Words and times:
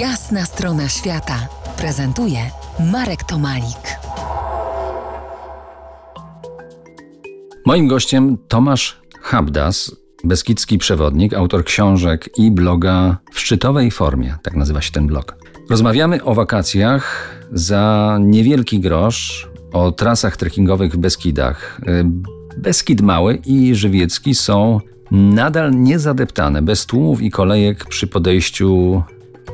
Jasna 0.00 0.44
strona 0.44 0.88
świata 0.88 1.48
prezentuje 1.78 2.38
Marek 2.92 3.24
Tomalik. 3.24 3.98
Moim 7.66 7.88
gościem 7.88 8.38
Tomasz 8.48 9.00
Habdas, 9.22 9.96
beskidzki 10.24 10.78
przewodnik, 10.78 11.34
autor 11.34 11.64
książek 11.64 12.38
i 12.38 12.50
bloga 12.50 13.16
w 13.32 13.40
szczytowej 13.40 13.90
formie, 13.90 14.36
tak 14.42 14.56
nazywa 14.56 14.80
się 14.80 14.92
ten 14.92 15.06
blog. 15.06 15.36
Rozmawiamy 15.70 16.24
o 16.24 16.34
wakacjach 16.34 17.34
za 17.52 18.16
niewielki 18.20 18.80
grosz, 18.80 19.48
o 19.72 19.92
trasach 19.92 20.36
trekkingowych 20.36 20.92
w 20.92 20.96
Beskidach. 20.96 21.80
Beskid 22.58 23.00
Mały 23.00 23.40
i 23.46 23.74
Żywiecki 23.74 24.34
są 24.34 24.80
nadal 25.10 25.70
niezadeptane, 25.70 26.62
bez 26.62 26.86
tłumów 26.86 27.22
i 27.22 27.30
kolejek 27.30 27.84
przy 27.84 28.06
podejściu 28.06 29.02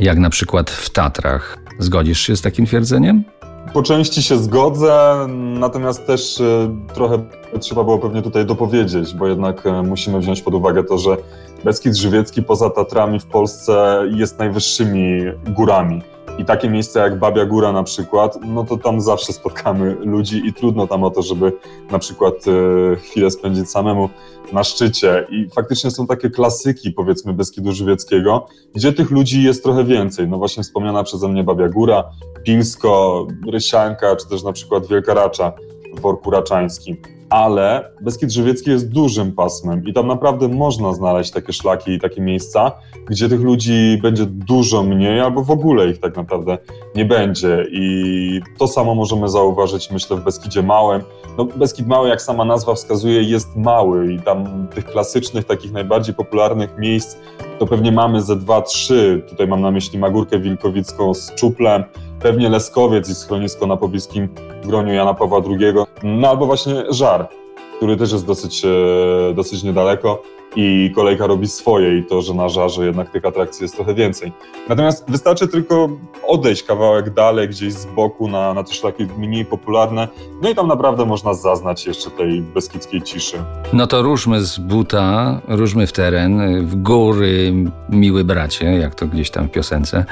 jak 0.01 0.19
na 0.19 0.31
przykład 0.31 0.71
w 0.71 0.91
Tatrach. 0.91 1.59
Zgodzisz 1.79 2.21
się 2.21 2.37
z 2.37 2.43
takim 2.43 2.67
twierdzeniem? 2.67 3.25
Po 3.73 3.83
części 3.83 4.23
się 4.23 4.39
zgodzę, 4.39 5.27
natomiast 5.59 6.07
też 6.07 6.41
e, 6.41 6.77
trochę 6.95 7.25
trzeba 7.61 7.85
było 7.85 7.99
pewnie 7.99 8.23
tutaj 8.23 8.47
dopowiedzieć, 8.47 9.15
bo 9.15 9.27
jednak 9.27 9.67
e, 9.67 9.83
musimy 9.83 10.19
wziąć 10.19 10.43
pod 10.43 10.55
uwagę 10.55 10.85
to, 10.85 10.99
że 10.99 11.17
Beskid 11.65 11.97
Żywiecki 11.97 12.43
poza 12.43 12.71
Tatrami 12.71 13.21
w 13.21 13.27
Polsce 13.27 14.03
jest 14.15 14.39
najwyższymi 14.39 15.21
górami. 15.47 16.03
I 16.39 16.45
takie 16.45 16.69
miejsce 16.69 17.01
jak 17.01 17.19
Babia 17.19 17.45
Góra 17.47 17.73
na 17.73 17.83
przykład, 17.83 18.39
no 18.47 18.65
to 18.65 18.77
tam 18.77 19.01
zawsze 19.01 19.33
spotkamy 19.33 19.97
ludzi 20.01 20.43
i 20.47 20.53
trudno 20.53 20.87
tam 20.87 21.05
o 21.05 21.11
to, 21.11 21.23
żeby 21.23 21.53
na 21.91 21.99
przykład 21.99 22.35
e, 22.35 22.97
chwilę 22.97 23.31
spędzić 23.31 23.71
samemu 23.71 24.09
na 24.53 24.65
szczycie. 24.65 25.27
I 25.31 25.49
faktycznie 25.55 25.91
są 25.91 26.07
takie 26.07 26.31
klasyki, 26.31 26.91
powiedzmy, 26.91 27.33
Beskidu 27.33 27.73
Żywieckiego, 27.73 28.47
gdzie 28.75 28.93
tych 28.93 29.11
ludzi 29.11 29.43
jest 29.43 29.63
trochę 29.63 29.85
więcej. 29.85 30.29
No 30.29 30.39
właśnie 30.39 30.63
wspomniana 30.63 31.03
przeze 31.03 31.29
mnie 31.29 31.45
Babia 31.45 31.69
Góra, 31.69 32.05
Pilsko, 32.45 33.27
Rysianka, 33.53 34.17
czy 34.17 34.29
też 34.29 34.43
na 34.43 34.53
przykład 34.53 34.87
Wielka 34.87 35.15
Racza 35.15 35.53
Worku 36.01 36.31
Raczańskim 36.31 36.97
ale 37.33 37.93
Beskid 38.01 38.33
Żywiecki 38.33 38.71
jest 38.71 38.89
dużym 38.89 39.33
pasmem 39.33 39.85
i 39.87 39.93
tam 39.93 40.07
naprawdę 40.07 40.49
można 40.49 40.93
znaleźć 40.93 41.31
takie 41.31 41.53
szlaki 41.53 41.93
i 41.93 42.01
takie 42.01 42.21
miejsca, 42.21 42.73
gdzie 43.07 43.29
tych 43.29 43.41
ludzi 43.41 43.99
będzie 44.03 44.27
dużo 44.27 44.83
mniej 44.83 45.21
albo 45.21 45.45
w 45.45 45.51
ogóle 45.51 45.91
ich 45.91 45.99
tak 45.99 46.17
naprawdę 46.17 46.59
nie 46.95 47.05
będzie 47.05 47.67
i 47.73 48.41
to 48.59 48.69
samo 48.69 48.95
możemy 48.95 49.29
zauważyć 49.29 49.91
myślę 49.91 50.17
w 50.17 50.25
Beskidzie 50.25 50.63
Małym. 50.63 51.03
No, 51.39 51.45
Beskid 51.45 51.87
Mały, 51.87 52.09
jak 52.09 52.23
sama 52.23 52.45
nazwa 52.45 52.75
wskazuje, 52.75 53.23
jest 53.23 53.57
mały 53.57 54.13
i 54.13 54.21
tam 54.21 54.69
tych 54.75 54.85
klasycznych, 54.85 55.45
takich 55.45 55.73
najbardziej 55.73 56.15
popularnych 56.15 56.79
miejsc 56.79 57.17
to 57.59 57.67
pewnie 57.67 57.93
mamy 57.93 58.23
ze 58.23 58.37
dwa, 58.37 58.63
trzy. 58.63 59.23
Tutaj 59.29 59.47
mam 59.47 59.61
na 59.61 59.71
myśli 59.71 59.99
Magórkę 59.99 60.39
Wilkowicką 60.39 61.15
z 61.15 61.35
Czuplem, 61.35 61.85
pewnie 62.21 62.49
Leskowiec 62.49 63.11
i 63.11 63.15
schronisko 63.15 63.67
na 63.67 63.77
pobliskim 63.77 64.29
groniu 64.67 64.95
Jana 64.95 65.15
Pawła 65.15 65.41
II, 65.49 65.75
no 66.03 66.29
albo 66.29 66.47
właśnie 66.47 66.85
Żar, 66.89 67.29
który 67.77 67.97
też 67.97 68.13
jest 68.13 68.27
dosyć, 68.27 68.65
e, 68.65 69.35
dosyć 69.35 69.63
niedaleko 69.63 70.23
i 70.57 70.93
kolejka 70.95 71.27
robi 71.27 71.49
swoje 71.49 71.99
i 71.99 72.05
to, 72.05 72.23
że 72.23 72.35
na 72.35 72.49
żarze 72.49 72.87
jednak 72.87 73.11
tych 73.11 73.25
atrakcji 73.25 73.65
jest 73.65 73.75
trochę 73.75 73.95
więcej. 73.95 74.33
Natomiast 74.69 75.11
wystarczy 75.11 75.49
tylko 75.49 75.89
odejść 76.27 76.63
kawałek 76.63 77.11
dalej, 77.11 77.49
gdzieś 77.49 77.73
z 77.73 77.87
boku 77.87 78.29
na, 78.29 78.55
na 78.55 78.65
te 78.65 78.75
szlaki 78.75 79.07
mniej 79.19 79.45
popularne, 79.45 80.09
no 80.43 80.51
i 80.51 80.55
tam 80.55 80.69
naprawdę 80.69 81.07
można 81.07 81.35
zaznać 81.35 81.87
jeszcze 81.87 82.11
tej 82.11 82.43
beskidzkiej 82.43 83.03
ciszy. 83.03 83.37
No 83.73 83.87
to 83.87 84.03
ruszmy 84.03 84.41
z 84.41 84.59
buta, 84.59 85.41
ruszmy 85.49 85.87
w 85.87 85.93
teren, 85.93 86.67
w 86.67 86.83
góry, 86.83 87.53
miły 87.89 88.25
bracie, 88.25 88.65
jak 88.65 88.95
to 88.95 89.07
gdzieś 89.07 89.31
tam 89.31 89.49
w 89.49 89.51
piosence. 89.51 90.05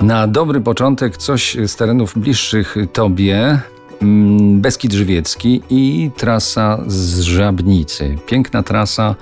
Na 0.00 0.26
dobry 0.26 0.60
początek 0.60 1.16
coś 1.16 1.56
z 1.66 1.76
terenów 1.76 2.18
bliższych 2.18 2.76
tobie, 2.92 3.58
mm, 4.02 4.60
Beskid 4.60 4.92
Żywiecki 4.92 5.62
i 5.70 6.10
trasa 6.16 6.78
z 6.86 7.20
Żabnicy. 7.20 8.16
Piękna 8.26 8.62
trasa, 8.62 9.14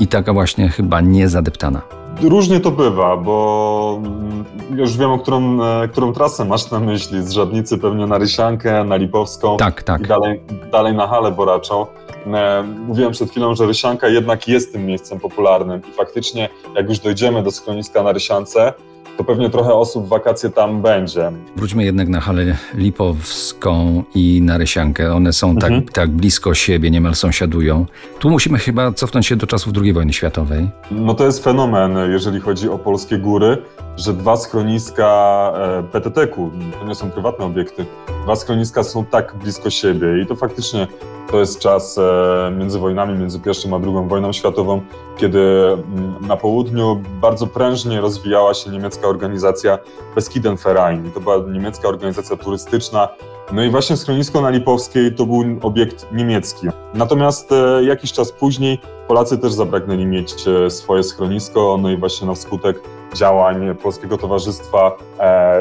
i 0.00 0.06
taka 0.06 0.32
właśnie 0.32 0.68
chyba 0.68 1.00
niezadeptana. 1.00 1.82
Różnie 2.22 2.60
to 2.60 2.70
bywa, 2.70 3.16
bo 3.16 4.00
mm, 4.04 4.44
już 4.74 4.96
wiem, 4.96 5.10
o 5.10 5.18
którą, 5.18 5.62
e, 5.62 5.88
którą 5.88 6.12
trasę 6.12 6.44
masz 6.44 6.70
na 6.70 6.80
myśli. 6.80 7.22
Z 7.22 7.30
Żabnicy 7.30 7.78
pewnie 7.78 8.06
na 8.06 8.18
Rysiankę, 8.18 8.84
na 8.84 8.96
Lipowską 8.96 9.56
tak, 9.56 9.82
tak. 9.82 10.00
i 10.00 10.04
dalej, 10.04 10.40
dalej 10.72 10.94
na 10.94 11.06
Halę 11.06 11.32
Boraczą. 11.32 11.86
E, 12.26 12.62
mówiłem 12.62 13.12
przed 13.12 13.30
chwilą, 13.30 13.54
że 13.54 13.66
Rysianka 13.66 14.08
jednak 14.08 14.48
jest 14.48 14.72
tym 14.72 14.86
miejscem 14.86 15.20
popularnym 15.20 15.80
i 15.90 15.92
faktycznie 15.92 16.48
jak 16.74 16.88
już 16.88 16.98
dojdziemy 16.98 17.42
do 17.42 17.50
schroniska 17.50 18.02
na 18.02 18.12
Rysiance, 18.12 18.72
to 19.16 19.24
pewnie 19.24 19.50
trochę 19.50 19.74
osób 19.74 20.06
w 20.06 20.08
wakacje 20.08 20.50
tam 20.50 20.82
będzie. 20.82 21.32
Wróćmy 21.56 21.84
jednak 21.84 22.08
na 22.08 22.20
halę 22.20 22.56
Lipowską 22.74 24.02
i 24.14 24.42
na 24.42 24.58
Rysiankę. 24.58 25.14
One 25.14 25.32
są 25.32 25.56
tak, 25.56 25.70
mhm. 25.70 25.88
tak 25.92 26.10
blisko 26.10 26.54
siebie, 26.54 26.90
niemal 26.90 27.14
sąsiadują. 27.14 27.86
Tu 28.18 28.30
musimy 28.30 28.58
chyba 28.58 28.92
cofnąć 28.92 29.26
się 29.26 29.36
do 29.36 29.46
czasów 29.46 29.72
II 29.82 29.92
wojny 29.92 30.12
światowej. 30.12 30.68
No 30.90 31.14
to 31.14 31.26
jest 31.26 31.44
fenomen, 31.44 31.98
jeżeli 32.12 32.40
chodzi 32.40 32.68
o 32.68 32.78
polskie 32.78 33.18
góry, 33.18 33.62
że 33.96 34.12
dwa 34.12 34.36
schroniska 34.36 35.52
e, 35.56 35.82
PTT-ku, 35.82 36.50
to 36.80 36.86
nie 36.86 36.94
są 36.94 37.10
prywatne 37.10 37.44
obiekty, 37.44 37.86
dwa 38.24 38.36
schroniska 38.36 38.82
są 38.82 39.04
tak 39.04 39.34
blisko 39.34 39.70
siebie 39.70 40.22
i 40.22 40.26
to 40.26 40.36
faktycznie 40.36 40.86
to 41.30 41.40
jest 41.40 41.58
czas 41.58 41.98
e, 41.98 42.50
między 42.58 42.78
wojnami, 42.78 43.18
między 43.18 43.40
pierwszą 43.40 43.76
a 43.76 43.78
drugą 43.78 44.08
wojną 44.08 44.32
światową, 44.32 44.80
kiedy 45.16 45.40
mm, 45.40 46.14
na 46.20 46.36
południu 46.36 47.02
bardzo 47.20 47.46
prężnie 47.46 48.00
rozwijała 48.00 48.54
się 48.54 48.70
niemiecka 48.70 49.08
organizacja 49.08 49.78
Beskidenverein. 50.14 51.10
To 51.12 51.20
była 51.20 51.36
niemiecka 51.36 51.88
organizacja 51.88 52.36
turystyczna. 52.36 53.08
No 53.52 53.64
i 53.64 53.70
właśnie 53.70 53.96
schronisko 53.96 54.40
na 54.40 54.50
Lipowskiej 54.50 55.14
to 55.14 55.26
był 55.26 55.44
obiekt 55.62 56.06
niemiecki. 56.12 56.66
Natomiast 56.94 57.52
e, 57.52 57.84
jakiś 57.84 58.12
czas 58.12 58.32
później 58.32 58.78
Polacy 59.08 59.38
też 59.38 59.52
zapragnęli 59.52 60.06
mieć 60.06 60.34
e, 60.48 60.70
swoje 60.70 61.02
schronisko, 61.02 61.78
no 61.82 61.90
i 61.90 61.96
właśnie 61.96 62.26
na 62.26 62.34
skutek 62.34 62.80
działań 63.14 63.74
Polskiego 63.82 64.18
Towarzystwa 64.18 64.96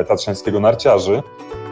Tatrzańskiego 0.07 0.59
Narciarzy 0.59 1.23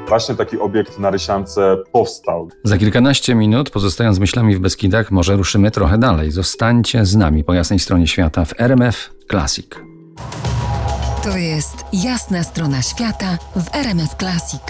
właśnie 0.07 0.35
taki 0.35 0.59
obiekt 0.59 0.99
na 0.99 1.09
Rysiance 1.09 1.77
powstał. 1.91 2.49
Za 2.63 2.77
kilkanaście 2.77 3.35
minut, 3.35 3.69
pozostając 3.69 4.19
myślami 4.19 4.55
w 4.55 4.59
Beskidach, 4.59 5.11
może 5.11 5.35
ruszymy 5.35 5.71
trochę 5.71 5.97
dalej. 5.97 6.31
Zostańcie 6.31 7.05
z 7.05 7.15
nami 7.15 7.43
po 7.43 7.53
jasnej 7.53 7.79
stronie 7.79 8.07
świata 8.07 8.45
w 8.45 8.59
RMF 8.59 9.09
Classic. 9.29 9.67
To 11.23 11.37
jest 11.37 11.85
jasna 11.93 12.43
strona 12.43 12.81
świata 12.81 13.37
w 13.55 13.75
RMF 13.75 14.15
Classic. 14.15 14.61